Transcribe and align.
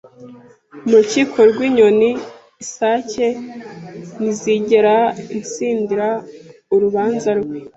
Mu 0.87 0.91
rukiko 0.99 1.37
rw’inyoni, 1.51 2.09
isake 2.63 3.27
ntizigera 4.15 4.95
itsindira 5.39 6.07
urubanza 6.73 7.29
rwe. 7.39 7.57